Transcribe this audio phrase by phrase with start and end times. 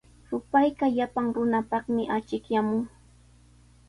[0.29, 2.83] Rupayqa llapan runapaqmi achikyaamun.